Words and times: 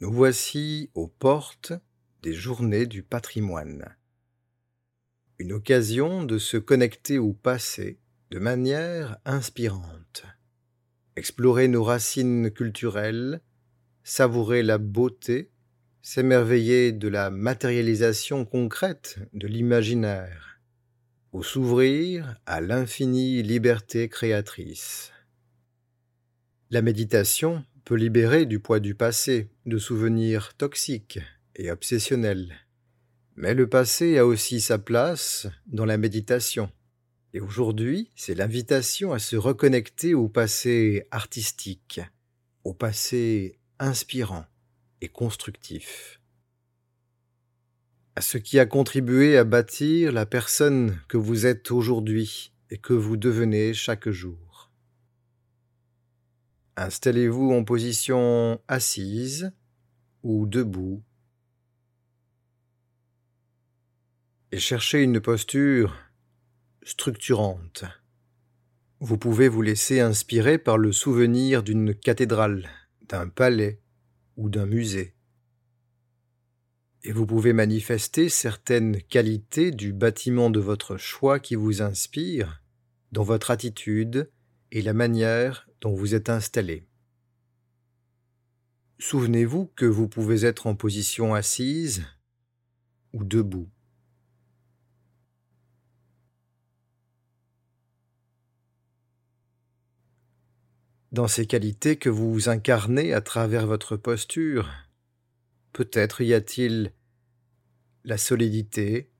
Nous 0.00 0.12
voici 0.12 0.90
aux 0.94 1.08
portes 1.08 1.72
des 2.22 2.34
journées 2.34 2.84
du 2.84 3.02
patrimoine. 3.02 3.96
Une 5.38 5.52
occasion 5.52 6.22
de 6.24 6.36
se 6.36 6.58
connecter 6.58 7.18
au 7.18 7.32
passé 7.32 7.98
de 8.30 8.38
manière 8.38 9.16
inspirante. 9.24 10.24
Explorer 11.16 11.68
nos 11.68 11.84
racines 11.84 12.50
culturelles, 12.50 13.40
savourer 14.04 14.62
la 14.62 14.76
beauté 14.76 15.51
s'émerveiller 16.02 16.90
de 16.90 17.06
la 17.06 17.30
matérialisation 17.30 18.44
concrète 18.44 19.18
de 19.32 19.46
l'imaginaire, 19.46 20.60
ou 21.32 21.44
s'ouvrir 21.44 22.36
à 22.44 22.60
l'infinie 22.60 23.42
liberté 23.42 24.08
créatrice. 24.08 25.12
La 26.70 26.82
méditation 26.82 27.64
peut 27.84 27.94
libérer 27.94 28.46
du 28.46 28.58
poids 28.58 28.80
du 28.80 28.94
passé, 28.96 29.48
de 29.64 29.78
souvenirs 29.78 30.54
toxiques 30.54 31.20
et 31.54 31.70
obsessionnels. 31.70 32.52
Mais 33.36 33.54
le 33.54 33.68
passé 33.68 34.18
a 34.18 34.26
aussi 34.26 34.60
sa 34.60 34.78
place 34.78 35.46
dans 35.66 35.84
la 35.84 35.98
méditation. 35.98 36.70
Et 37.32 37.40
aujourd'hui, 37.40 38.10
c'est 38.14 38.34
l'invitation 38.34 39.12
à 39.12 39.18
se 39.18 39.36
reconnecter 39.36 40.14
au 40.14 40.28
passé 40.28 41.06
artistique, 41.10 42.00
au 42.64 42.74
passé 42.74 43.58
inspirant, 43.78 44.44
constructif. 45.08 46.20
À 48.14 48.20
ce 48.20 48.38
qui 48.38 48.58
a 48.58 48.66
contribué 48.66 49.38
à 49.38 49.44
bâtir 49.44 50.12
la 50.12 50.26
personne 50.26 51.00
que 51.08 51.16
vous 51.16 51.46
êtes 51.46 51.70
aujourd'hui 51.70 52.52
et 52.70 52.78
que 52.78 52.92
vous 52.92 53.16
devenez 53.16 53.74
chaque 53.74 54.08
jour. 54.08 54.70
Installez-vous 56.76 57.52
en 57.52 57.64
position 57.64 58.60
assise 58.68 59.52
ou 60.22 60.46
debout 60.46 61.02
et 64.52 64.58
cherchez 64.58 65.02
une 65.02 65.20
posture 65.20 65.96
structurante. 66.82 67.84
Vous 69.00 69.18
pouvez 69.18 69.48
vous 69.48 69.62
laisser 69.62 70.00
inspirer 70.00 70.58
par 70.58 70.78
le 70.78 70.92
souvenir 70.92 71.62
d'une 71.62 71.94
cathédrale, 71.94 72.70
d'un 73.08 73.28
palais, 73.28 73.81
ou 74.36 74.48
d'un 74.48 74.66
musée. 74.66 75.14
Et 77.04 77.12
vous 77.12 77.26
pouvez 77.26 77.52
manifester 77.52 78.28
certaines 78.28 79.02
qualités 79.02 79.72
du 79.72 79.92
bâtiment 79.92 80.50
de 80.50 80.60
votre 80.60 80.96
choix 80.96 81.40
qui 81.40 81.56
vous 81.56 81.82
inspire 81.82 82.62
dans 83.10 83.24
votre 83.24 83.50
attitude 83.50 84.30
et 84.70 84.82
la 84.82 84.94
manière 84.94 85.68
dont 85.80 85.94
vous 85.94 86.14
êtes 86.14 86.30
installé. 86.30 86.86
Souvenez-vous 88.98 89.66
que 89.74 89.84
vous 89.84 90.08
pouvez 90.08 90.44
être 90.44 90.68
en 90.68 90.76
position 90.76 91.34
assise 91.34 92.06
ou 93.12 93.24
debout. 93.24 93.68
Dans 101.12 101.28
ces 101.28 101.46
qualités 101.46 101.96
que 101.96 102.08
vous 102.08 102.48
incarnez 102.48 103.12
à 103.12 103.20
travers 103.20 103.66
votre 103.66 103.96
posture. 103.96 104.70
Peut-être 105.74 106.22
y 106.22 106.32
a-t-il 106.32 106.92
la 108.04 108.16
solidité, 108.16 109.10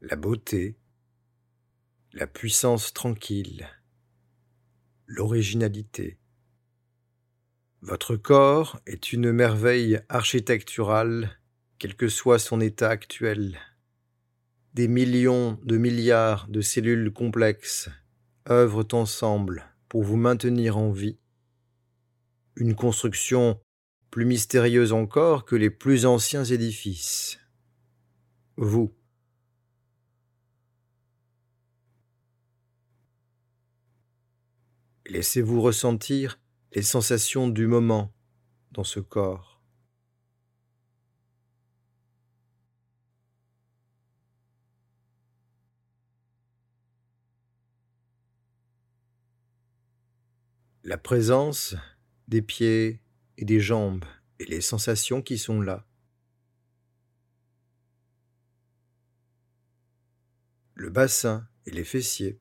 la 0.00 0.14
beauté, 0.14 0.76
la 2.12 2.28
puissance 2.28 2.94
tranquille, 2.94 3.68
l'originalité. 5.06 6.18
Votre 7.82 8.16
corps 8.16 8.80
est 8.86 9.12
une 9.12 9.32
merveille 9.32 10.00
architecturale, 10.08 11.40
quel 11.78 11.96
que 11.96 12.08
soit 12.08 12.38
son 12.38 12.60
état 12.60 12.88
actuel. 12.88 13.58
Des 14.74 14.88
millions 14.88 15.58
de 15.64 15.76
milliards 15.76 16.46
de 16.48 16.60
cellules 16.60 17.12
complexes 17.12 17.90
œuvrent 18.48 18.86
ensemble 18.92 19.75
pour 19.88 20.02
vous 20.02 20.16
maintenir 20.16 20.76
en 20.76 20.90
vie. 20.90 21.18
Une 22.56 22.74
construction 22.74 23.60
plus 24.10 24.24
mystérieuse 24.24 24.92
encore 24.92 25.44
que 25.44 25.56
les 25.56 25.70
plus 25.70 26.06
anciens 26.06 26.44
édifices. 26.44 27.38
Vous. 28.56 28.94
Laissez-vous 35.06 35.60
ressentir 35.60 36.40
les 36.72 36.82
sensations 36.82 37.48
du 37.48 37.66
moment 37.66 38.12
dans 38.72 38.84
ce 38.84 39.00
corps. 39.00 39.55
La 50.86 50.96
présence 50.96 51.74
des 52.28 52.42
pieds 52.42 53.00
et 53.38 53.44
des 53.44 53.58
jambes 53.58 54.04
et 54.38 54.44
les 54.44 54.60
sensations 54.60 55.20
qui 55.20 55.36
sont 55.36 55.60
là. 55.60 55.84
Le 60.74 60.88
bassin 60.88 61.48
et 61.64 61.72
les 61.72 61.82
fessiers. 61.82 62.38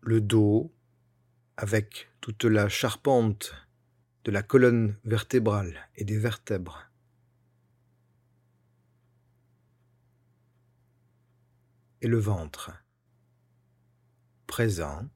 Le 0.00 0.20
dos 0.20 0.74
avec 1.56 2.10
toute 2.20 2.42
la 2.42 2.68
charpente 2.68 3.54
de 4.24 4.32
la 4.32 4.42
colonne 4.42 4.98
vertébrale 5.04 5.88
et 5.94 6.04
des 6.04 6.18
vertèbres. 6.18 6.90
Et 12.00 12.08
le 12.08 12.18
ventre 12.18 12.81
présent, 14.52 15.08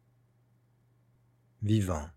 vivant. 1.60 2.08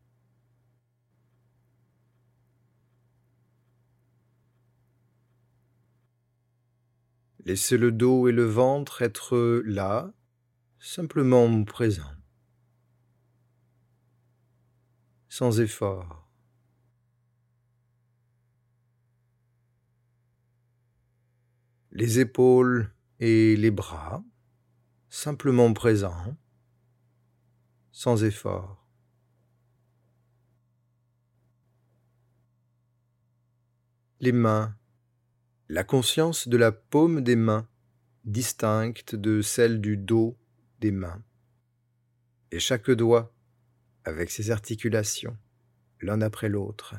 Laissez 7.43 7.77
le 7.77 7.91
dos 7.91 8.29
et 8.29 8.31
le 8.31 8.45
ventre 8.45 9.01
être 9.01 9.61
là, 9.65 10.13
simplement 10.79 11.65
présents, 11.65 12.15
sans 15.27 15.59
effort. 15.59 16.31
Les 21.91 22.19
épaules 22.19 22.93
et 23.19 23.57
les 23.57 23.71
bras, 23.71 24.23
simplement 25.09 25.73
présents, 25.73 26.37
sans 27.99 28.23
effort. 28.23 28.87
Les 34.21 34.31
mains, 34.31 34.73
la 35.67 35.83
conscience 35.83 36.47
de 36.47 36.55
la 36.55 36.71
paume 36.71 37.19
des 37.19 37.35
mains, 37.35 37.67
distincte 38.23 39.15
de 39.15 39.41
celle 39.41 39.81
du 39.81 39.97
dos 39.97 40.39
des 40.79 40.91
mains, 40.91 41.21
et 42.51 42.61
chaque 42.61 42.89
doigt 42.89 43.35
avec 44.05 44.31
ses 44.31 44.49
articulations, 44.49 45.37
l'un 45.99 46.21
après 46.21 46.47
l'autre. 46.47 46.95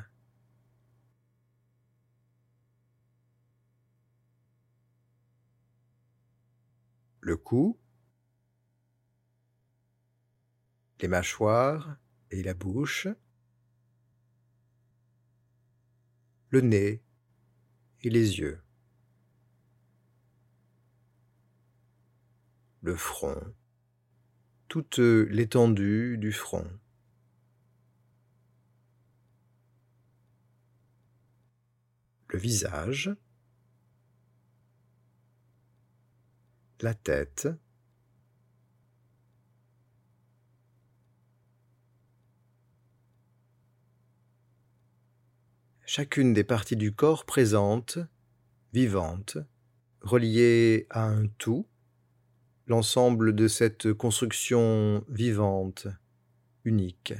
Le 7.21 7.37
cou, 7.37 7.79
les 11.01 11.07
mâchoires 11.07 11.97
et 12.29 12.43
la 12.43 12.53
bouche, 12.53 13.07
le 16.49 16.61
nez 16.61 17.03
et 18.01 18.09
les 18.09 18.39
yeux, 18.39 18.61
le 22.81 22.95
front, 22.95 23.53
toute 24.67 24.99
l'étendue 24.99 26.17
du 26.17 26.31
front. 26.31 26.69
le 32.31 32.39
visage, 32.39 33.13
la 36.79 36.93
tête, 36.93 37.49
chacune 45.93 46.31
des 46.31 46.45
parties 46.45 46.77
du 46.77 46.95
corps 46.95 47.25
présentes, 47.25 47.99
vivantes, 48.71 49.37
reliées 49.99 50.87
à 50.89 51.03
un 51.03 51.27
tout, 51.37 51.67
l'ensemble 52.65 53.35
de 53.35 53.49
cette 53.49 53.91
construction 53.91 55.03
vivante, 55.09 55.87
unique. 56.63 57.13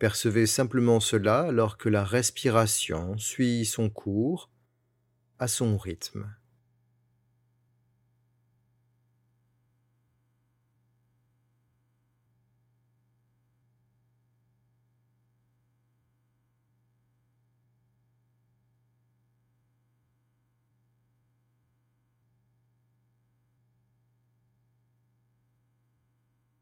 Percevez 0.00 0.46
simplement 0.46 0.98
cela 0.98 1.42
alors 1.42 1.78
que 1.78 1.88
la 1.88 2.02
respiration 2.02 3.16
suit 3.16 3.64
son 3.64 3.90
cours 3.90 4.50
à 5.38 5.46
son 5.46 5.78
rythme. 5.78 6.34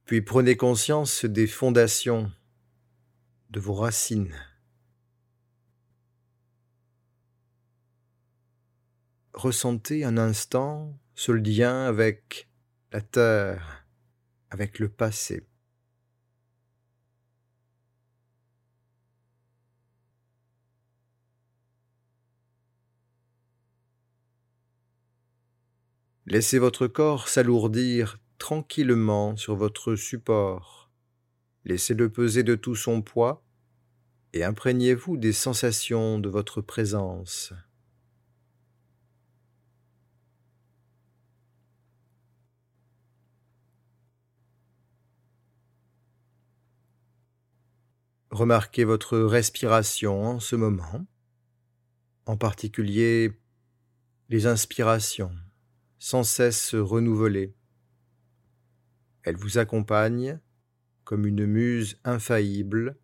Puis 0.09 0.23
prenez 0.23 0.57
conscience 0.57 1.27
des 1.27 1.47
fondations, 1.47 2.33
de 3.51 3.61
vos 3.61 3.75
racines. 3.75 4.35
Ressentez 9.35 10.05
un 10.05 10.17
instant 10.17 10.99
ce 11.15 11.31
lien 11.31 11.85
avec 11.85 12.49
la 12.91 13.03
terre, 13.03 13.85
avec 14.49 14.79
le 14.79 14.89
passé. 14.89 15.47
Laissez 26.25 26.59
votre 26.59 26.87
corps 26.87 27.29
s'alourdir 27.29 28.19
tranquillement 28.49 29.37
sur 29.37 29.57
votre 29.57 29.95
support. 29.95 30.91
Laissez-le 31.67 32.11
peser 32.11 32.45
de 32.45 32.55
tout 32.55 32.75
son 32.75 33.03
poids 33.03 33.45
et 34.33 34.43
imprégnez-vous 34.43 35.19
des 35.19 35.35
sensations 35.35 36.19
de 36.19 36.31
votre 36.31 36.63
présence. 36.63 37.53
Remarquez 48.31 48.85
votre 48.85 49.19
respiration 49.19 50.25
en 50.25 50.41
ce 50.41 50.57
moment, 50.57 51.07
en 52.25 52.39
particulier 52.39 53.39
les 54.31 54.47
inspirations 54.47 55.37
sans 55.99 56.25
cesse 56.25 56.75
renouvelées. 56.75 57.58
Elle 59.23 59.37
vous 59.37 59.59
accompagne 59.59 60.39
comme 61.05 61.27
une 61.27 61.47
muse 61.47 61.99
infaillible 62.05 62.99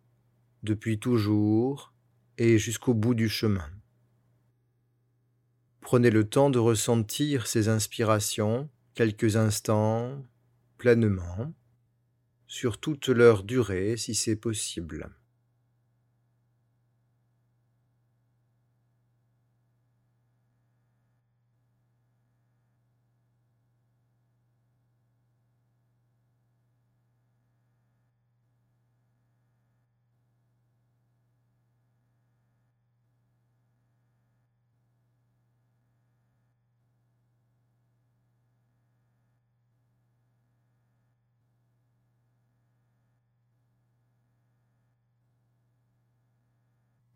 depuis 0.63 0.99
toujours 0.99 1.93
et 2.37 2.57
jusqu'au 2.57 2.93
bout 2.93 3.15
du 3.15 3.29
chemin. 3.29 3.69
Prenez 5.81 6.09
le 6.09 6.27
temps 6.27 6.49
de 6.49 6.59
ressentir 6.59 7.47
ces 7.47 7.69
inspirations 7.69 8.69
quelques 8.95 9.35
instants 9.35 10.23
pleinement, 10.77 11.53
sur 12.47 12.79
toute 12.79 13.09
leur 13.09 13.43
durée 13.43 13.97
si 13.97 14.15
c'est 14.15 14.35
possible. 14.35 15.09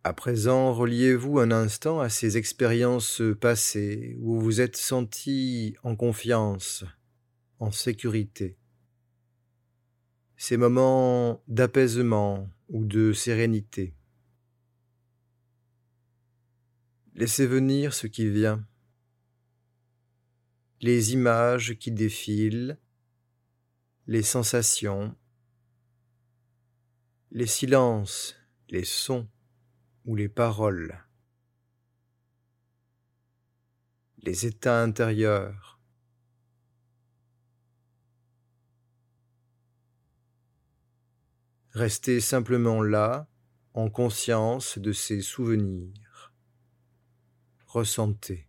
À 0.05 0.13
présent, 0.13 0.73
reliez-vous 0.73 1.39
un 1.39 1.51
instant 1.51 1.99
à 1.99 2.07
ces 2.07 2.37
expériences 2.37 3.21
passées 3.41 4.15
où 4.21 4.39
vous 4.39 4.61
êtes 4.61 4.77
senti 4.77 5.75
en 5.83 5.97
confiance, 5.97 6.85
en 7.59 7.71
sécurité. 7.71 8.57
Ces 10.37 10.55
moments 10.55 11.43
d'apaisement 11.49 12.49
ou 12.69 12.85
de 12.85 13.11
sérénité. 13.11 13.93
Laissez 17.13 17.45
venir 17.45 17.93
ce 17.93 18.07
qui 18.07 18.29
vient, 18.29 18.65
les 20.79 21.11
images 21.11 21.77
qui 21.77 21.91
défilent, 21.91 22.79
les 24.07 24.23
sensations, 24.23 25.13
les 27.31 27.47
silences, 27.47 28.37
les 28.69 28.85
sons 28.85 29.27
ou 30.09 30.15
les 30.15 30.27
paroles, 30.27 31.05
les 34.23 34.47
états 34.47 34.81
intérieurs, 34.81 35.79
Restez 41.73 42.19
simplement 42.19 42.81
là, 42.81 43.29
en 43.75 43.91
conscience 43.91 44.79
de 44.79 44.91
ces 44.91 45.21
souvenirs. 45.21 46.33
Ressentez. 47.67 48.48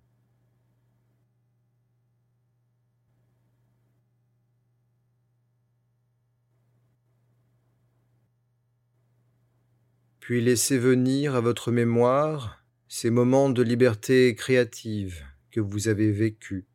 Puis 10.31 10.41
laissez 10.41 10.79
venir 10.79 11.35
à 11.35 11.41
votre 11.41 11.73
mémoire 11.73 12.62
ces 12.87 13.11
moments 13.11 13.50
de 13.50 13.65
liberté 13.65 14.37
créative 14.37 15.25
que 15.50 15.59
vous 15.59 15.88
avez 15.88 16.12
vécus, 16.12 16.66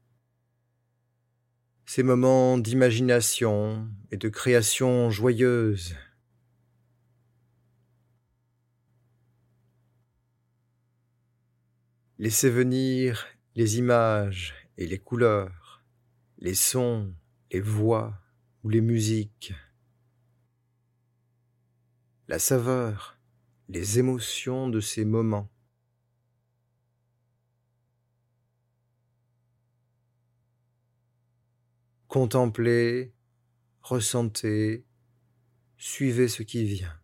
ces 1.86 2.04
moments 2.04 2.58
d'imagination 2.58 3.88
et 4.12 4.18
de 4.18 4.28
création 4.28 5.10
joyeuse. 5.10 5.96
Laissez 12.20 12.50
venir 12.50 13.26
les 13.56 13.78
images 13.78 14.54
et 14.78 14.86
les 14.86 15.00
couleurs, 15.00 15.82
les 16.40 16.56
sons, 16.56 17.16
les 17.52 17.62
voix 17.62 18.20
ou 18.66 18.70
les 18.70 18.82
musiques, 18.82 19.54
la 22.28 22.38
saveur, 22.38 23.15
les 23.70 24.00
émotions 24.00 24.70
de 24.70 24.80
ces 24.80 25.06
moments. 25.06 25.50
Contemplez, 32.08 33.14
ressentez, 33.82 34.86
suivez 35.78 36.28
ce 36.28 36.44
qui 36.44 36.64
vient. 36.64 36.98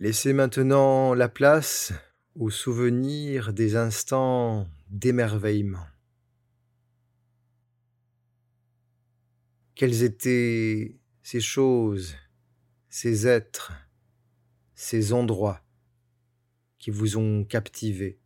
Laissez 0.00 0.32
maintenant 0.32 1.12
la 1.12 1.28
place 1.28 1.92
aux 2.36 2.50
souvenirs 2.50 3.52
des 3.52 3.74
instants 3.74 4.68
d'émerveillement. 4.88 5.86
Quels 9.74 10.02
étaient 10.02 10.98
ces 11.22 11.40
choses, 11.40 12.16
ces 12.88 13.26
êtres, 13.26 13.72
ces 14.74 15.12
endroits 15.12 15.62
qui 16.78 16.90
vous 16.90 17.16
ont 17.16 17.44
captivé? 17.44 18.18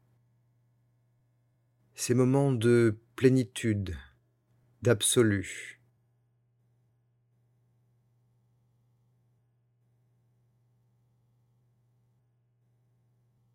Ces 1.95 2.15
moments 2.15 2.53
de 2.53 2.99
plénitude, 3.17 3.97
d'absolu. 4.81 5.81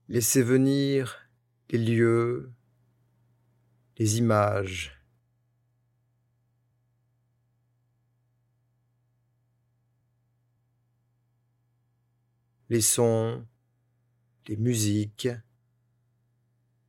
Laissez 0.09 0.41
venir 0.41 1.29
les 1.69 1.79
lieux, 1.79 2.53
les 3.97 4.17
images. 4.17 4.97
les 12.69 12.81
sons, 12.81 13.45
les 14.47 14.57
musiques, 14.57 15.29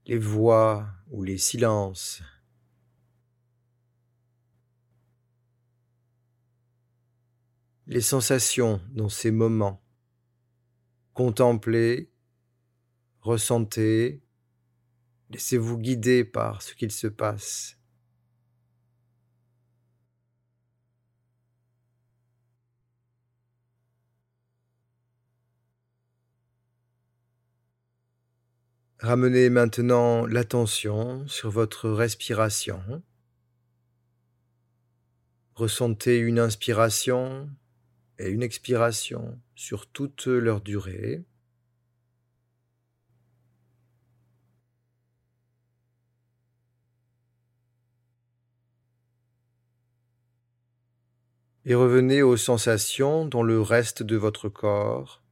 les 0.07 0.19
voix 0.19 0.88
ou 1.11 1.23
les 1.23 1.38
silences. 1.38 2.23
Les 7.87 8.00
sensations 8.00 8.81
dans 8.91 9.09
ces 9.09 9.31
moments. 9.31 9.83
Contempler, 11.15 12.11
ressentir, 13.21 14.21
laissez-vous 15.30 15.78
guider 15.78 16.25
par 16.25 16.62
ce 16.62 16.75
qu'il 16.75 16.92
se 16.92 17.06
passe. 17.06 17.78
Ramenez 29.00 29.49
maintenant 29.49 30.26
l'attention 30.26 31.26
sur 31.28 31.50
votre 31.50 31.88
respiration. 31.88 32.82
Ressentez 35.54 36.18
une 36.18 36.40
inspiration 36.40 37.49
et 38.18 38.28
une 38.28 38.42
expiration 38.42 39.40
sur 39.54 39.87
toute 39.87 40.26
leur 40.26 40.61
durée. 40.61 41.25
Et 51.69 51.75
revenez 51.75 52.23
aux 52.23 52.39
sensations 52.39 53.27
dans 53.27 53.43
le 53.43 53.61
reste 53.61 54.03
de 54.03 54.17
votre 54.17 54.49
corps 54.49 55.23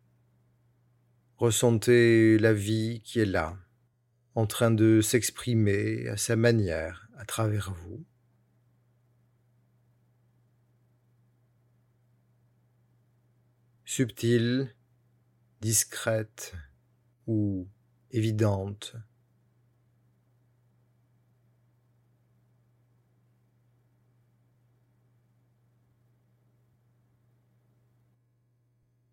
Ressentez 1.39 2.37
la 2.39 2.53
vie 2.53 3.01
qui 3.03 3.21
est 3.21 3.25
là, 3.25 3.57
en 4.35 4.47
train 4.47 4.71
de 4.71 5.01
s'exprimer 5.01 6.07
à 6.09 6.19
sa 6.19 6.37
manière 6.37 7.09
à 7.17 7.25
travers 7.25 7.73
vous. 7.73 8.05
Subtile, 13.87 14.75
discrète 15.63 16.55
ou 17.27 17.67
évidente. 18.11 18.95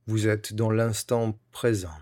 Vous 0.06 0.28
êtes 0.28 0.54
dans 0.54 0.70
l'instant 0.70 1.40
présent. 1.52 1.98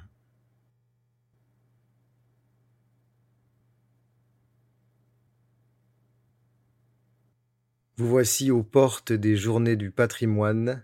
Vous 7.98 8.08
voici 8.08 8.50
aux 8.50 8.64
portes 8.64 9.14
des 9.14 9.38
journées 9.38 9.76
du 9.76 9.92
patrimoine. 9.92 10.84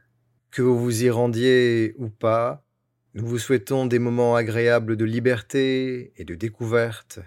Que 0.51 0.61
vous 0.61 0.77
vous 0.77 1.03
y 1.03 1.09
rendiez 1.09 1.95
ou 1.97 2.09
pas, 2.09 2.67
nous 3.15 3.25
vous 3.25 3.39
souhaitons 3.39 3.87
des 3.87 3.97
moments 3.97 4.35
agréables 4.35 4.95
de 4.95 5.03
liberté 5.03 6.13
et 6.17 6.23
de 6.23 6.35
découverte, 6.35 7.19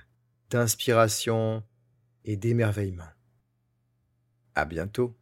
d'inspiration 0.49 1.65
et 2.25 2.37
d'émerveillement. 2.37 3.11
À 4.55 4.65
bientôt. 4.65 5.20